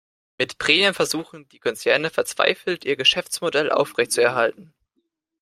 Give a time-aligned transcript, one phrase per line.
[0.39, 4.73] Mit Prämien versuchen die Konzerne verzweifelt, ihr Geschäftsmodell aufrechtzuerhalten.